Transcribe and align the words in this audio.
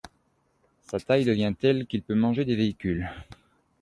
Sa 0.81 0.99
taille 0.99 1.25
devient 1.25 1.53
telle 1.59 1.85
qu'il 1.85 2.01
peut 2.01 2.15
manger 2.15 2.43
des 2.43 2.55
véhicules. 2.55 3.07